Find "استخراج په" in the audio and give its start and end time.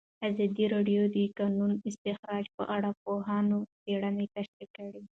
1.89-2.63